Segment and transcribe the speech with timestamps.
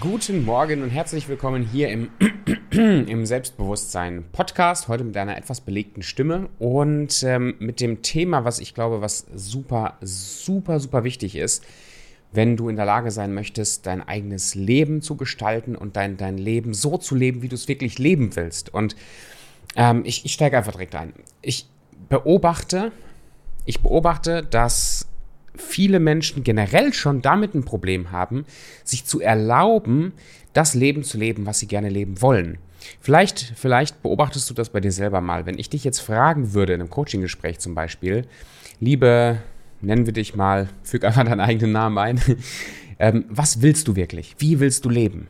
[0.00, 2.08] Guten Morgen und herzlich willkommen hier im,
[2.70, 4.88] im Selbstbewusstsein Podcast.
[4.88, 9.26] Heute mit einer etwas belegten Stimme und ähm, mit dem Thema, was ich glaube, was
[9.34, 11.64] super, super, super wichtig ist,
[12.32, 16.38] wenn du in der Lage sein möchtest, dein eigenes Leben zu gestalten und dein, dein
[16.38, 18.72] Leben so zu leben, wie du es wirklich leben willst.
[18.72, 18.96] Und
[19.76, 21.12] ähm, ich, ich steige einfach direkt ein.
[21.42, 21.68] Ich
[22.08, 22.90] beobachte,
[23.66, 25.08] ich beobachte, dass
[25.56, 28.44] viele Menschen generell schon damit ein Problem haben,
[28.82, 30.12] sich zu erlauben,
[30.52, 32.58] das Leben zu leben, was sie gerne leben wollen.
[33.00, 35.46] Vielleicht, vielleicht beobachtest du das bei dir selber mal.
[35.46, 38.26] Wenn ich dich jetzt fragen würde, in einem Coaching-Gespräch zum Beispiel,
[38.80, 39.38] liebe,
[39.80, 42.20] nennen wir dich mal, füg einfach deinen eigenen Namen ein,
[42.98, 44.36] ähm, was willst du wirklich?
[44.38, 45.28] Wie willst du leben?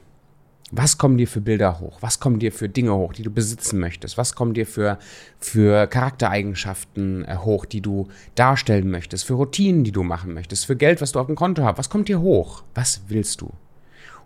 [0.76, 1.98] Was kommen dir für Bilder hoch?
[2.00, 4.18] Was kommen dir für Dinge hoch, die du besitzen möchtest?
[4.18, 4.98] Was kommen dir für,
[5.38, 9.24] für Charaktereigenschaften äh, hoch, die du darstellen möchtest?
[9.24, 10.66] Für Routinen, die du machen möchtest?
[10.66, 11.78] Für Geld, was du auf dem Konto hast?
[11.78, 12.64] Was kommt dir hoch?
[12.74, 13.52] Was willst du?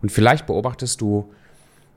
[0.01, 1.29] Und vielleicht beobachtest du,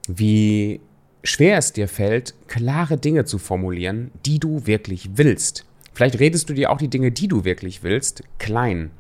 [0.10, 0.82] wie
[1.24, 5.66] schwer es dir fällt, klare Dinge zu formulieren, die du wirklich willst.
[5.94, 8.92] Vielleicht redest du dir auch die Dinge, die du wirklich willst, klein.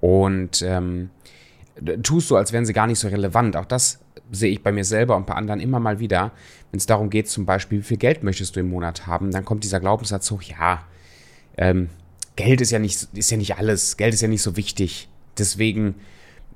[0.00, 1.10] Und ähm,
[2.02, 3.56] tust so, als wären sie gar nicht so relevant.
[3.56, 6.32] Auch das sehe ich bei mir selber und bei anderen immer mal wieder,
[6.70, 9.44] wenn es darum geht, zum Beispiel, wie viel Geld möchtest du im Monat haben, dann
[9.44, 10.84] kommt dieser Glaubenssatz hoch, ja,
[11.56, 11.88] ähm,
[12.36, 15.08] Geld ist ja, nicht, ist ja nicht alles, Geld ist ja nicht so wichtig.
[15.36, 15.96] Deswegen,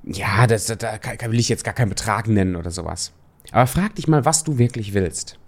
[0.05, 3.12] ja, das, da will ich jetzt gar keinen Betrag nennen oder sowas.
[3.53, 5.39] Aber frag dich mal, was du wirklich willst.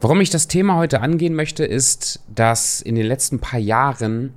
[0.00, 4.34] Warum ich das Thema heute angehen möchte, ist, dass in den letzten paar Jahren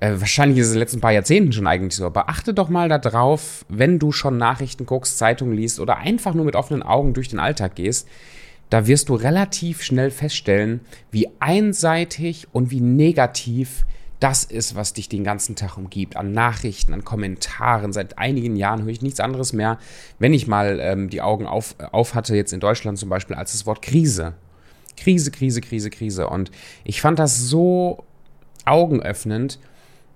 [0.00, 2.68] äh, wahrscheinlich ist es in den letzten paar Jahrzehnten schon eigentlich so, aber achte doch
[2.68, 7.14] mal darauf, wenn du schon Nachrichten guckst, Zeitungen liest oder einfach nur mit offenen Augen
[7.14, 8.08] durch den Alltag gehst,
[8.70, 13.84] da wirst du relativ schnell feststellen, wie einseitig und wie negativ
[14.20, 16.16] das ist, was dich den ganzen Tag umgibt.
[16.16, 17.92] An Nachrichten, an Kommentaren.
[17.92, 19.78] Seit einigen Jahren höre ich nichts anderes mehr,
[20.18, 23.52] wenn ich mal ähm, die Augen auf, auf hatte, jetzt in Deutschland zum Beispiel, als
[23.52, 24.34] das Wort Krise.
[24.96, 26.28] Krise, Krise, Krise, Krise.
[26.28, 26.50] Und
[26.84, 28.04] ich fand das so
[28.64, 29.58] augenöffnend,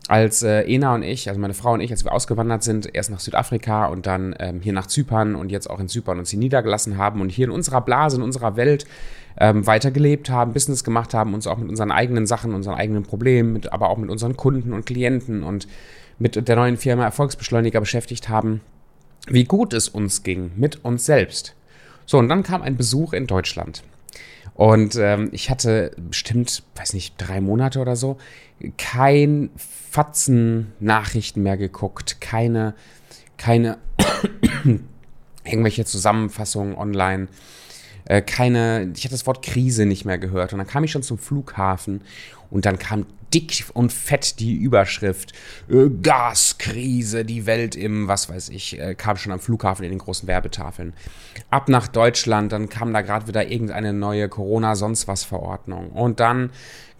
[0.08, 3.10] als äh, Ena und ich, also meine Frau und ich, als wir ausgewandert sind, erst
[3.10, 6.38] nach Südafrika und dann ähm, hier nach Zypern und jetzt auch in Zypern uns hier
[6.38, 8.86] niedergelassen haben und hier in unserer Blase, in unserer Welt
[9.38, 13.52] ähm, weitergelebt haben, Business gemacht haben, uns auch mit unseren eigenen Sachen, unseren eigenen Problemen,
[13.52, 15.68] mit, aber auch mit unseren Kunden und Klienten und
[16.18, 18.62] mit der neuen Firma Erfolgsbeschleuniger beschäftigt haben,
[19.28, 21.54] wie gut es uns ging mit uns selbst.
[22.06, 23.82] So, und dann kam ein Besuch in Deutschland.
[24.58, 28.18] Und ähm, ich hatte bestimmt, weiß nicht, drei Monate oder so,
[28.76, 32.74] kein Fatzen Nachrichten mehr geguckt, keine,
[33.36, 33.78] keine
[35.44, 37.28] irgendwelche Zusammenfassungen online,
[38.06, 40.52] äh, keine, ich hatte das Wort Krise nicht mehr gehört.
[40.52, 42.00] Und dann kam ich schon zum Flughafen
[42.50, 45.32] und dann kam dick und fett die Überschrift
[45.68, 49.98] äh, Gaskrise, die Welt im, was weiß ich, äh, kam schon am Flughafen in den
[49.98, 50.92] großen Werbetafeln.
[51.50, 55.90] Ab nach Deutschland, dann kam da gerade wieder irgendeine neue Corona-sonst was Verordnung.
[55.90, 56.50] Und dann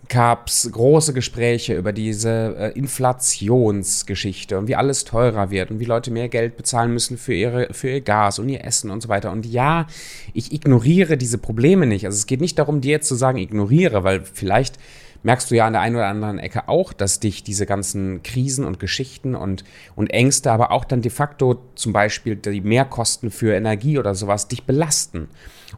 [0.09, 5.84] gab es große Gespräche über diese äh, Inflationsgeschichte und wie alles teurer wird und wie
[5.84, 9.09] Leute mehr Geld bezahlen müssen für, ihre, für ihr Gas und ihr Essen und so
[9.09, 9.31] weiter.
[9.31, 9.87] Und ja,
[10.33, 12.06] ich ignoriere diese Probleme nicht.
[12.06, 14.78] Also es geht nicht darum, dir jetzt zu sagen, ignoriere, weil vielleicht
[15.22, 18.64] merkst du ja an der einen oder anderen Ecke auch, dass dich diese ganzen Krisen
[18.64, 19.64] und Geschichten und,
[19.96, 24.48] und Ängste, aber auch dann de facto zum Beispiel die Mehrkosten für Energie oder sowas
[24.48, 25.28] dich belasten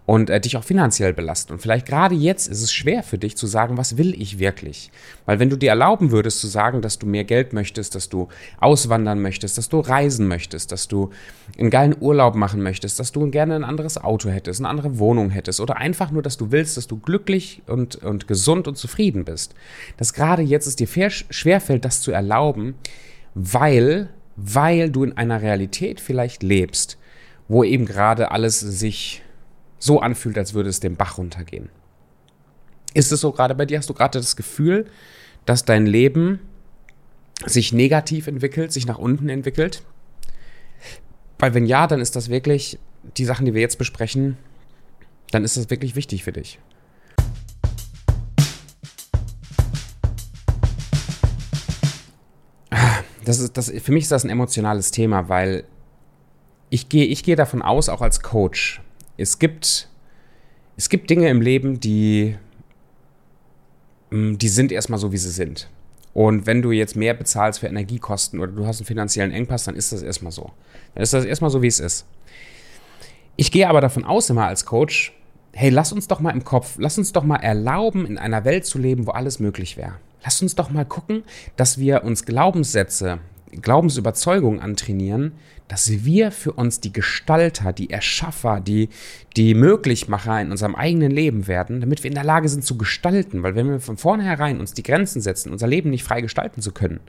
[0.07, 1.53] und äh, dich auch finanziell belasten.
[1.53, 4.91] Und vielleicht gerade jetzt ist es schwer für dich zu sagen, was will ich wirklich?
[5.27, 8.29] Weil wenn du dir erlauben würdest zu sagen, dass du mehr Geld möchtest, dass du
[8.61, 11.11] auswandern möchtest, dass du reisen möchtest, dass du
[11.59, 15.31] einen geilen Urlaub machen möchtest, dass du gerne ein anderes Auto hättest, eine andere Wohnung
[15.31, 19.25] hättest oder einfach nur, dass du willst, dass du glücklich und, und gesund und zufrieden
[19.25, 19.55] bist,
[19.97, 22.75] dass gerade jetzt es dir schwerfällt, das zu erlauben,
[23.35, 26.99] weil, weil du in einer Realität vielleicht lebst,
[27.49, 29.23] wo eben gerade alles sich
[29.81, 31.71] so anfühlt, als würde es den Bach runtergehen.
[32.95, 33.79] Ist es so gerade bei dir?
[33.79, 34.87] Hast du gerade das Gefühl,
[35.47, 36.39] dass dein Leben
[37.47, 39.83] sich negativ entwickelt, sich nach unten entwickelt?
[41.39, 42.79] Weil wenn ja, dann ist das wirklich,
[43.17, 44.37] die Sachen, die wir jetzt besprechen,
[45.31, 46.59] dann ist das wirklich wichtig für dich.
[53.25, 55.65] Das ist, das, für mich ist das ein emotionales Thema, weil
[56.69, 58.83] ich gehe, ich gehe davon aus, auch als Coach,
[59.21, 59.89] es gibt,
[60.77, 62.37] es gibt Dinge im Leben, die,
[64.11, 65.69] mm, die sind erstmal so, wie sie sind.
[66.13, 69.77] Und wenn du jetzt mehr bezahlst für Energiekosten oder du hast einen finanziellen Engpass, dann
[69.77, 70.51] ist das erstmal so.
[70.95, 72.07] Dann ist das erstmal so, wie es ist.
[73.37, 75.13] Ich gehe aber davon aus, immer als Coach,
[75.53, 78.65] hey, lass uns doch mal im Kopf, lass uns doch mal erlauben, in einer Welt
[78.65, 79.95] zu leben, wo alles möglich wäre.
[80.25, 81.25] Lass uns doch mal gucken,
[81.57, 83.19] dass wir uns Glaubenssätze
[83.53, 85.33] Glaubensüberzeugung antrainieren,
[85.69, 88.89] dass wir für uns die Gestalter, die Erschaffer, die,
[89.37, 93.43] die Möglichmacher in unserem eigenen Leben werden, damit wir in der Lage sind zu gestalten.
[93.43, 96.73] Weil wenn wir von vornherein uns die Grenzen setzen, unser Leben nicht frei gestalten zu
[96.73, 97.01] können,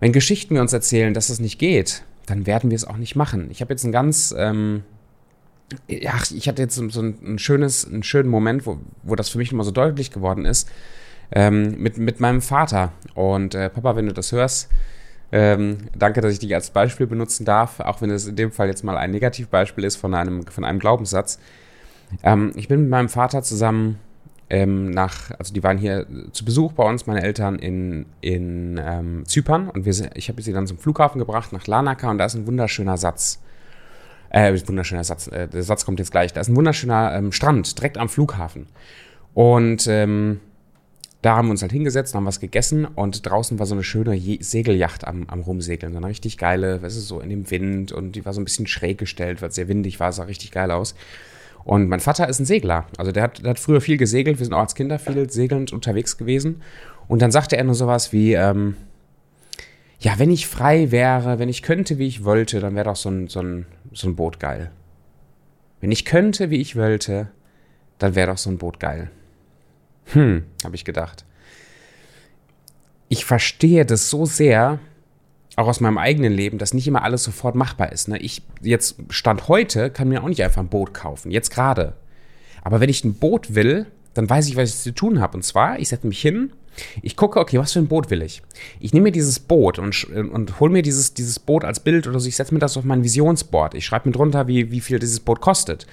[0.00, 3.16] wenn Geschichten wir uns erzählen, dass das nicht geht, dann werden wir es auch nicht
[3.16, 3.48] machen.
[3.50, 4.82] Ich habe jetzt ein ganz, ähm,
[5.88, 9.38] ja, ich hatte jetzt so ein, ein, schönes, einen schönen Moment, wo, wo das für
[9.38, 10.68] mich immer so deutlich geworden ist,
[11.30, 12.92] ähm, mit, mit meinem Vater.
[13.14, 14.70] Und äh, Papa, wenn du das hörst,
[15.32, 18.68] ähm, danke, dass ich dich als Beispiel benutzen darf, auch wenn es in dem Fall
[18.68, 21.38] jetzt mal ein Negativbeispiel ist von einem, von einem Glaubenssatz.
[22.22, 23.98] Ähm, ich bin mit meinem Vater zusammen
[24.50, 29.24] ähm, nach, also die waren hier zu Besuch bei uns, meine Eltern in, in ähm,
[29.26, 32.34] Zypern und wir, ich habe sie dann zum Flughafen gebracht, nach Larnaca und da ist
[32.34, 33.40] ein wunderschöner Satz.
[34.28, 36.34] Äh, wunderschöner Satz, äh, der Satz kommt jetzt gleich.
[36.34, 38.66] Da ist ein wunderschöner ähm, Strand direkt am Flughafen.
[39.34, 40.40] Und ähm,
[41.22, 44.14] da haben wir uns halt hingesetzt, haben was gegessen und draußen war so eine schöne
[44.14, 45.92] Je Segelyacht am, am Rumsegeln.
[45.92, 48.44] So eine richtig geile, was ist so in dem Wind und die war so ein
[48.44, 50.96] bisschen schräg gestellt, weil es sehr windig war, sah richtig geil aus.
[51.64, 52.86] Und mein Vater ist ein Segler.
[52.96, 54.40] Also der hat, der hat früher viel gesegelt.
[54.40, 56.60] Wir sind auch als Kinder viel segelnd unterwegs gewesen.
[57.06, 58.74] Und dann sagte er nur sowas wie, ähm,
[60.00, 63.10] ja, wenn ich frei wäre, wenn ich könnte, wie ich wollte, dann wäre doch so
[63.10, 64.72] ein, so, ein, so ein Boot geil.
[65.80, 67.28] Wenn ich könnte, wie ich wollte,
[67.98, 69.12] dann wäre doch so ein Boot geil.
[70.06, 71.24] Hm, habe ich gedacht.
[73.08, 74.78] Ich verstehe das so sehr,
[75.56, 78.08] auch aus meinem eigenen Leben, dass nicht immer alles sofort machbar ist.
[78.08, 78.18] Ne?
[78.18, 81.94] Ich jetzt Stand heute kann mir auch nicht einfach ein Boot kaufen, jetzt gerade.
[82.62, 85.36] Aber wenn ich ein Boot will, dann weiß ich, was ich zu tun habe.
[85.36, 86.52] Und zwar, ich setze mich hin,
[87.02, 88.42] ich gucke, okay, was für ein Boot will ich?
[88.80, 92.18] Ich nehme mir dieses Boot und, und hole mir dieses, dieses Boot als Bild oder
[92.18, 92.28] so.
[92.28, 93.74] Ich setze mir das auf mein Visionsboard.
[93.74, 95.86] Ich schreibe mir drunter, wie, wie viel dieses Boot kostet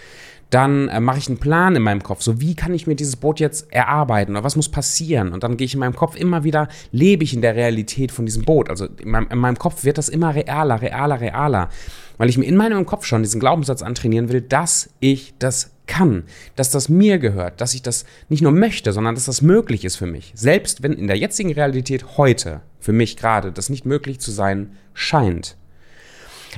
[0.50, 2.22] dann äh, mache ich einen Plan in meinem Kopf.
[2.22, 5.32] So, wie kann ich mir dieses Boot jetzt erarbeiten oder was muss passieren?
[5.32, 8.26] Und dann gehe ich in meinem Kopf immer wieder, lebe ich in der Realität von
[8.26, 8.70] diesem Boot.
[8.70, 11.70] Also in meinem, in meinem Kopf wird das immer realer, realer, realer.
[12.18, 16.24] Weil ich mir in meinem Kopf schon diesen Glaubenssatz antrainieren will, dass ich das kann,
[16.56, 19.98] dass das mir gehört, dass ich das nicht nur möchte, sondern dass das möglich ist
[19.98, 20.32] für mich.
[20.36, 24.78] Selbst wenn in der jetzigen Realität heute, für mich gerade, das nicht möglich zu sein
[24.94, 25.58] scheint.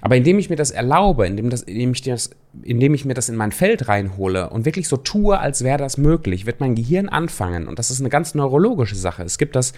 [0.01, 2.29] Aber indem ich mir das erlaube, indem, das, indem, ich das,
[2.61, 5.97] indem ich mir das in mein Feld reinhole und wirklich so tue, als wäre das
[5.97, 9.23] möglich, wird mein Gehirn anfangen, und das ist eine ganz neurologische Sache.
[9.23, 9.73] Es gibt das,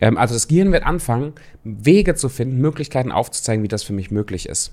[0.00, 4.10] ähm, also das Gehirn wird anfangen, Wege zu finden, Möglichkeiten aufzuzeigen, wie das für mich
[4.10, 4.72] möglich ist.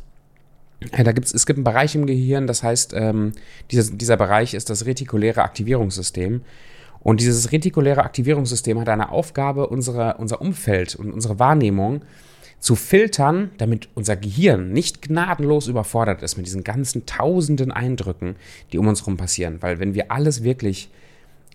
[0.91, 3.33] Da gibt's, es gibt einen Bereich im Gehirn, das heißt, ähm,
[3.69, 6.41] dieser, dieser Bereich ist das retikuläre Aktivierungssystem.
[7.01, 12.01] Und dieses retikuläre Aktivierungssystem hat eine Aufgabe, unsere, unser Umfeld und unsere Wahrnehmung
[12.59, 18.35] zu filtern, damit unser Gehirn nicht gnadenlos überfordert ist mit diesen ganzen tausenden Eindrücken,
[18.71, 19.57] die um uns herum passieren.
[19.61, 20.89] Weil wenn wir alles wirklich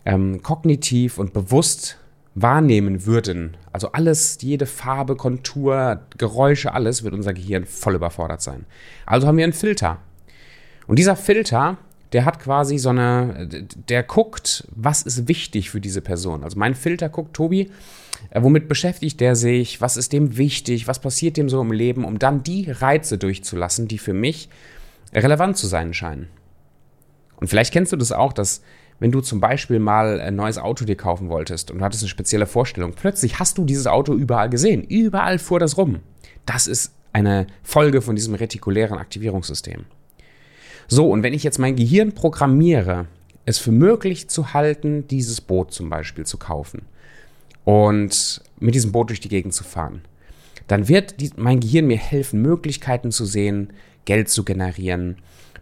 [0.05, 1.99] ähm, kognitiv und bewusst
[2.37, 8.67] wahrnehmen würden, also alles, jede Farbe, Kontur, Geräusche, alles, wird unser Gehirn voll überfordert sein.
[9.07, 9.99] Also haben wir einen Filter.
[10.87, 11.79] Und dieser Filter,
[12.13, 13.49] der hat quasi so eine,
[13.89, 16.45] der guckt, was ist wichtig für diese Person.
[16.45, 17.71] Also mein Filter guckt, Tobi,
[18.31, 19.81] äh, womit beschäftigt der sich?
[19.81, 20.87] Was ist dem wichtig?
[20.87, 24.51] Was passiert dem so im Leben, um dann die Reize durchzulassen, die für mich
[25.15, 26.29] relevant zu sein scheinen?
[27.37, 28.63] Und vielleicht kennst du das auch, dass
[28.99, 32.09] wenn du zum Beispiel mal ein neues Auto dir kaufen wolltest und du hattest eine
[32.09, 34.83] spezielle Vorstellung, plötzlich hast du dieses Auto überall gesehen.
[34.83, 36.01] Überall fuhr das rum.
[36.47, 39.85] Das ist eine Folge von diesem retikulären Aktivierungssystem.
[40.89, 43.07] So, und wenn ich jetzt mein Gehirn programmiere,
[43.45, 46.83] es für möglich zu halten, dieses Boot zum Beispiel zu kaufen,
[47.67, 50.03] und mit diesem Boot durch die Gegend zu fahren.
[50.69, 53.73] Dann wird die, mein Gehirn mir helfen, Möglichkeiten zu sehen,
[54.05, 55.17] Geld zu generieren,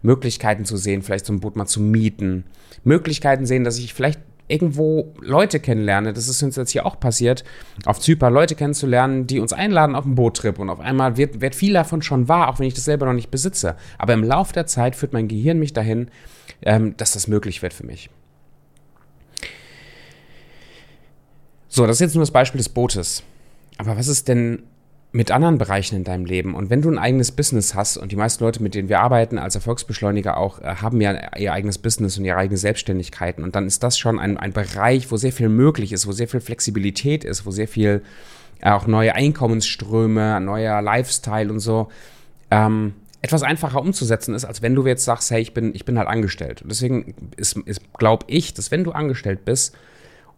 [0.05, 2.45] Möglichkeiten zu sehen, vielleicht so ein Boot mal zu mieten,
[2.83, 6.13] Möglichkeiten sehen, dass ich vielleicht irgendwo Leute kennenlerne.
[6.13, 7.43] Das ist uns jetzt hier auch passiert,
[7.85, 10.59] auf Zypern Leute kennenzulernen, die uns einladen auf einen Boottrip.
[10.59, 13.13] Und auf einmal wird, wird viel davon schon wahr, auch wenn ich das selber noch
[13.13, 13.75] nicht besitze.
[13.97, 16.09] Aber im Laufe der Zeit führt mein Gehirn mich dahin,
[16.61, 18.09] ähm, dass das möglich wird für mich.
[21.67, 23.23] So, das ist jetzt nur das Beispiel des Bootes.
[23.77, 24.63] Aber was ist denn
[25.15, 26.55] mit anderen Bereichen in deinem Leben?
[26.55, 29.37] Und wenn du ein eigenes Business hast, und die meisten Leute, mit denen wir arbeiten
[29.37, 33.41] als Erfolgsbeschleuniger auch, äh, haben ja ihr eigenes Business und ihre eigene Selbstständigkeiten.
[33.41, 36.27] Und dann ist das schon ein, ein Bereich, wo sehr viel möglich ist, wo sehr
[36.27, 38.01] viel Flexibilität ist, wo sehr viel
[38.59, 41.87] äh, auch neue Einkommensströme, neuer Lifestyle und so.
[42.51, 45.97] Ähm, etwas einfacher umzusetzen ist, als wenn du jetzt sagst, hey, ich bin, ich bin
[45.97, 46.61] halt angestellt.
[46.61, 49.75] Und deswegen ist, ist glaube ich, dass wenn du angestellt bist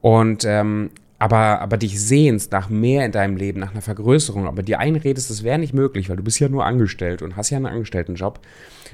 [0.02, 4.64] und ähm, aber, aber dich sehnst nach mehr in deinem Leben, nach einer Vergrößerung, aber
[4.64, 7.58] dir einredest, das wäre nicht möglich, weil du bist ja nur angestellt und hast ja
[7.58, 8.40] einen Angestelltenjob,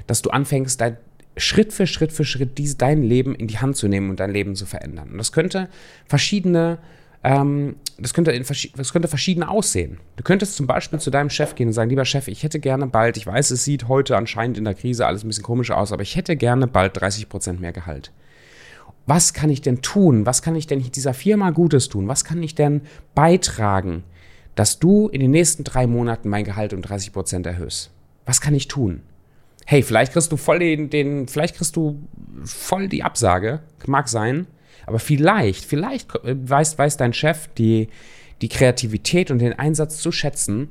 [0.06, 0.96] dass du anfängst, dein,
[1.36, 4.30] Schritt für Schritt für Schritt dies, dein Leben in die Hand zu nehmen und dein
[4.30, 5.10] Leben zu verändern.
[5.10, 5.68] Und das könnte
[6.06, 6.78] verschiedene
[7.24, 8.44] ähm, das, könnte in,
[8.76, 9.98] das könnte verschieden aussehen.
[10.16, 12.86] Du könntest zum Beispiel zu deinem Chef gehen und sagen, lieber Chef, ich hätte gerne
[12.86, 15.90] bald, ich weiß, es sieht heute anscheinend in der Krise alles ein bisschen komisch aus,
[15.90, 18.12] aber ich hätte gerne bald 30 Prozent mehr Gehalt.
[19.06, 20.26] Was kann ich denn tun?
[20.26, 22.08] Was kann ich denn dieser Firma Gutes tun?
[22.08, 22.82] Was kann ich denn
[23.14, 24.02] beitragen,
[24.54, 27.90] dass du in den nächsten drei Monaten mein Gehalt um 30 Prozent erhöhst?
[28.24, 29.02] Was kann ich tun?
[29.66, 31.98] Hey, vielleicht kriegst du voll den, den, vielleicht kriegst du
[32.44, 34.46] voll die Absage, mag sein,
[34.86, 37.88] aber vielleicht, vielleicht weiß, weiß dein Chef die,
[38.42, 40.70] die Kreativität und den Einsatz zu schätzen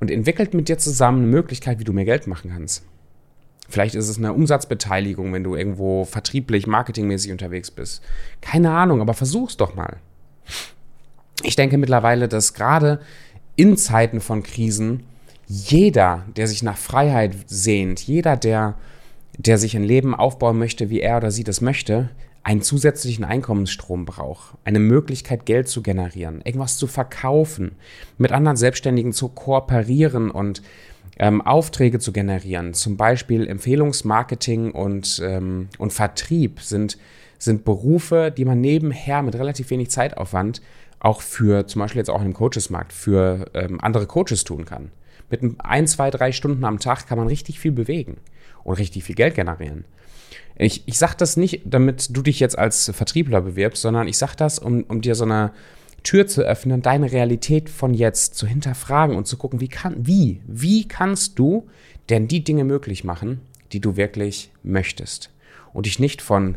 [0.00, 2.84] und entwickelt mit dir zusammen eine Möglichkeit, wie du mehr Geld machen kannst.
[3.68, 8.02] Vielleicht ist es eine Umsatzbeteiligung, wenn du irgendwo vertrieblich, marketingmäßig unterwegs bist.
[8.40, 9.98] Keine Ahnung, aber versuch's doch mal.
[11.42, 13.00] Ich denke mittlerweile, dass gerade
[13.56, 15.04] in Zeiten von Krisen
[15.46, 18.74] jeder, der sich nach Freiheit sehnt, jeder, der,
[19.36, 22.10] der sich ein Leben aufbauen möchte, wie er oder sie das möchte,
[22.42, 27.72] einen zusätzlichen Einkommensstrom braucht, eine Möglichkeit, Geld zu generieren, irgendwas zu verkaufen,
[28.16, 30.62] mit anderen Selbstständigen zu kooperieren und
[31.18, 32.74] ähm, Aufträge zu generieren.
[32.74, 36.98] Zum Beispiel Empfehlungsmarketing und, ähm, und Vertrieb sind,
[37.38, 40.62] sind Berufe, die man nebenher mit relativ wenig Zeitaufwand
[41.00, 44.90] auch für, zum Beispiel jetzt auch im Coachesmarkt, für ähm, andere Coaches tun kann.
[45.30, 48.16] Mit ein, zwei, drei Stunden am Tag kann man richtig viel bewegen
[48.64, 49.84] und richtig viel Geld generieren.
[50.56, 54.32] Ich, ich sage das nicht, damit du dich jetzt als Vertriebler bewirbst, sondern ich sage
[54.36, 55.52] das, um, um dir so eine
[56.02, 60.40] Tür zu öffnen, deine Realität von jetzt zu hinterfragen und zu gucken, wie kann, wie,
[60.46, 61.66] wie kannst du
[62.08, 63.40] denn die Dinge möglich machen,
[63.72, 65.30] die du wirklich möchtest
[65.72, 66.56] und dich nicht von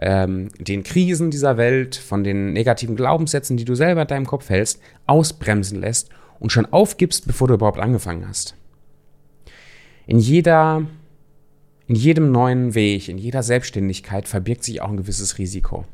[0.00, 4.48] ähm, den Krisen dieser Welt, von den negativen Glaubenssätzen, die du selber in deinem Kopf
[4.48, 8.54] hältst, ausbremsen lässt und schon aufgibst, bevor du überhaupt angefangen hast.
[10.06, 10.86] In jeder
[11.92, 15.84] in jedem neuen Weg, in jeder Selbstständigkeit verbirgt sich auch ein gewisses Risiko.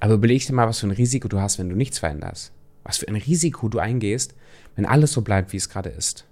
[0.00, 2.52] Aber überleg dir mal, was für ein Risiko du hast, wenn du nichts veränderst.
[2.82, 4.34] Was für ein Risiko du eingehst,
[4.76, 6.26] wenn alles so bleibt, wie es gerade ist.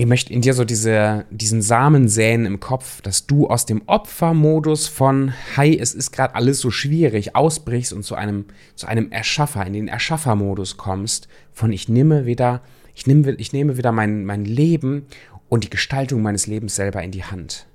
[0.00, 3.82] ich möchte in dir so diese, diesen Samen säen im Kopf, dass du aus dem
[3.84, 9.12] Opfermodus von, hi, es ist gerade alles so schwierig, ausbrichst und zu einem, zu einem
[9.12, 12.62] Erschaffer, in den Erschaffermodus kommst, von ich nehme wieder,
[12.94, 15.06] ich nehme, ich nehme wieder mein, mein Leben
[15.48, 17.66] und die Gestaltung meines Lebens selber in die Hand.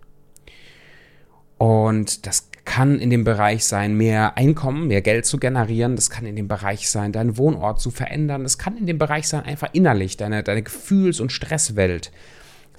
[1.58, 5.96] Und das kann in dem Bereich sein, mehr Einkommen, mehr Geld zu generieren.
[5.96, 8.44] Das kann in dem Bereich sein, deinen Wohnort zu verändern.
[8.44, 12.12] Das kann in dem Bereich sein, einfach innerlich deine, deine Gefühls- und Stresswelt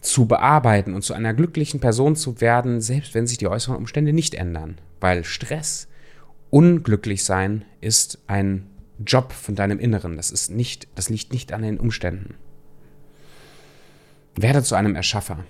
[0.03, 4.13] zu bearbeiten und zu einer glücklichen Person zu werden, selbst wenn sich die äußeren Umstände
[4.13, 4.79] nicht ändern.
[5.01, 5.89] Weil Stress,
[6.51, 8.67] unglücklich sein, ist ein
[9.05, 10.17] Job von deinem Inneren.
[10.17, 12.35] Das ist nicht, das liegt nicht an den Umständen.
[14.35, 15.45] Werde zu einem Erschaffer.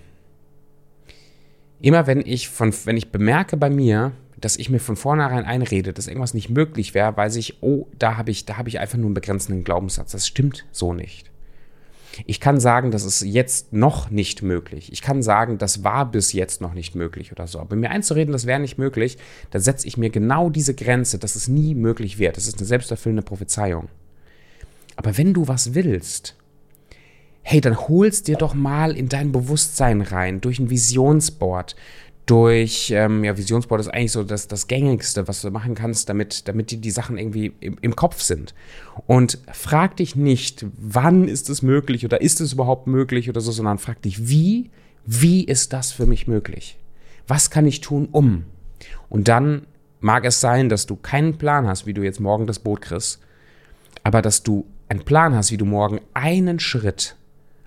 [1.81, 5.93] Immer wenn ich von, wenn ich bemerke bei mir, dass ich mir von vornherein einrede,
[5.93, 8.99] dass irgendwas nicht möglich wäre, weiß ich, oh, da habe ich, da habe ich einfach
[8.99, 10.13] nur einen begrenzenden Glaubenssatz.
[10.13, 11.31] Das stimmt so nicht.
[12.25, 14.93] Ich kann sagen, das ist jetzt noch nicht möglich.
[14.93, 17.61] Ich kann sagen, das war bis jetzt noch nicht möglich oder so.
[17.61, 19.19] Aber mir einzureden, das wäre nicht möglich,
[19.51, 22.37] da setze ich mir genau diese Grenze, dass es nie möglich wird.
[22.37, 23.89] Das ist eine selbsterfüllende Prophezeiung.
[24.97, 26.37] Aber wenn du was willst,
[27.43, 31.77] hey, dann holst dir doch mal in dein Bewusstsein rein durch ein Visionsboard,
[32.27, 36.49] durch, ähm, ja, Visionsboard ist eigentlich so das, das Gängigste, was du machen kannst, damit,
[36.49, 38.53] damit die, die Sachen irgendwie im, im Kopf sind.
[39.07, 43.53] Und frag dich nicht, wann ist es möglich oder ist es überhaupt möglich oder so,
[43.53, 44.71] sondern frag dich, wie,
[45.05, 46.77] wie ist das für mich möglich?
[47.29, 48.45] Was kann ich tun, um?
[49.09, 49.67] Und dann
[50.01, 53.21] mag es sein, dass du keinen Plan hast, wie du jetzt morgen das Boot kriegst,
[54.03, 57.17] aber dass du einen Plan hast, wie du morgen einen Schritt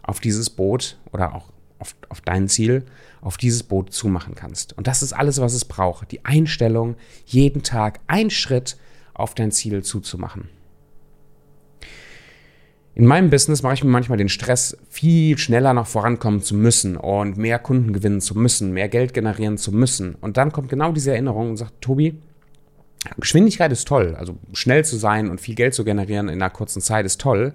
[0.04, 2.84] auf dieses Boot oder auch auf, auf dein Ziel,
[3.22, 4.78] auf dieses Boot zumachen kannst.
[4.78, 6.12] Und das ist alles, was es braucht.
[6.12, 6.96] Die Einstellung,
[7.26, 8.78] jeden Tag einen Schritt
[9.14, 10.50] auf dein Ziel zuzumachen.
[12.96, 16.98] In meinem Business mache ich mir manchmal den Stress, viel schneller noch vorankommen zu müssen
[16.98, 20.16] und mehr Kunden gewinnen zu müssen, mehr Geld generieren zu müssen.
[20.16, 22.20] Und dann kommt genau diese Erinnerung und sagt, Tobi,
[23.18, 24.16] Geschwindigkeit ist toll.
[24.18, 27.54] Also schnell zu sein und viel Geld zu generieren in einer kurzen Zeit ist toll.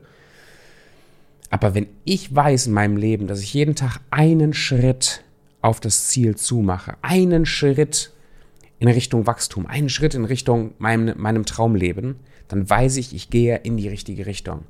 [1.51, 5.23] Aber wenn ich weiß in meinem Leben, dass ich jeden Tag einen Schritt
[5.63, 8.13] auf das Ziel zumache, einen Schritt
[8.79, 12.17] in Richtung Wachstum, einen Schritt in Richtung meinem, meinem Traumleben,
[12.49, 14.65] dann weiß ich, ich gehe in die richtige Richtung.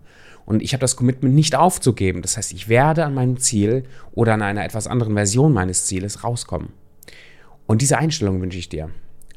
[0.46, 2.22] Und ich habe das Commitment nicht aufzugeben.
[2.22, 6.22] Das heißt, ich werde an meinem Ziel oder an einer etwas anderen Version meines Zieles
[6.22, 6.68] rauskommen.
[7.66, 8.90] Und diese Einstellung wünsche ich dir.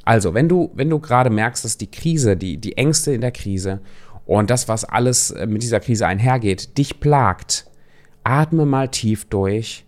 [0.04, 3.32] Also, wenn du, wenn du gerade merkst, dass die Krise, die, die Ängste in der
[3.32, 3.82] Krise
[4.28, 7.66] und das, was alles äh, mit dieser Krise einhergeht, dich plagt,
[8.24, 9.86] atme mal tief durch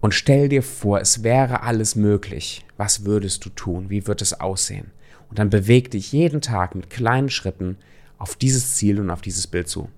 [0.00, 2.64] Und stell dir vor, es wäre alles möglich.
[2.76, 3.88] Was würdest du tun?
[3.88, 4.90] Wie wird es aussehen?
[5.30, 7.76] Und dann beweg dich jeden Tag mit kleinen Schritten
[8.18, 9.88] auf dieses Ziel und auf dieses Bild zu.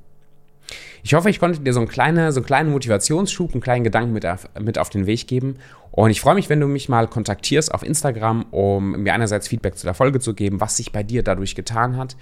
[1.03, 4.13] Ich hoffe, ich konnte dir so, ein kleine, so einen kleinen Motivationsschub, einen kleinen Gedanken
[4.13, 5.57] mit auf, mit auf den Weg geben.
[5.91, 9.77] Und ich freue mich, wenn du mich mal kontaktierst auf Instagram, um mir einerseits Feedback
[9.77, 12.17] zu der Folge zu geben, was sich bei dir dadurch getan hat,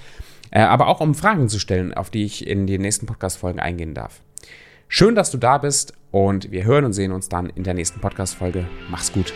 [0.51, 3.95] äh, aber auch um Fragen zu stellen, auf die ich in den nächsten Podcast-Folgen eingehen
[3.95, 4.23] darf.
[4.89, 8.01] Schön, dass du da bist und wir hören und sehen uns dann in der nächsten
[8.01, 8.67] Podcast-Folge.
[8.91, 9.35] Mach's gut.